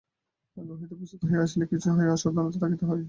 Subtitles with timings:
[0.57, 2.99] আগে হইতে প্রস্তুত হইয়া আসিলে কিছু হয় না, অসাবধান থাকিতে হয়।